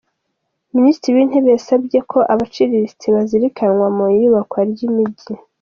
Minisitiri 0.75 1.15
w’Intebe 1.17 1.49
yasabye 1.55 1.99
ko 2.11 2.19
abaciriritse 2.33 3.05
bazirikanwa 3.15 3.87
mu 3.95 4.05
iyubakwa 4.15 4.59
ry’imijyi 4.71 5.33